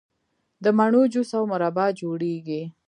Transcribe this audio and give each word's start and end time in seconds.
د 0.63 0.65
مڼو 0.77 1.01
جوس 1.13 1.31
او 1.37 1.43
مربا 1.51 1.85
جوړیږي. 1.99 2.61